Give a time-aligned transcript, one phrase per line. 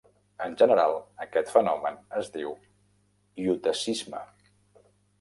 [0.45, 0.95] En general,
[1.25, 2.57] aquest fenomen es diu
[3.45, 4.27] iotacisme.